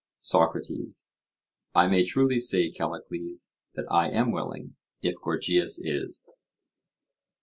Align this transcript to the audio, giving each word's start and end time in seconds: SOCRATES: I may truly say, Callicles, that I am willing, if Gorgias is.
SOCRATES: 0.17 1.11
I 1.75 1.85
may 1.87 2.03
truly 2.03 2.39
say, 2.39 2.71
Callicles, 2.71 3.53
that 3.75 3.85
I 3.91 4.09
am 4.09 4.31
willing, 4.31 4.75
if 5.03 5.13
Gorgias 5.23 5.77
is. 5.77 6.27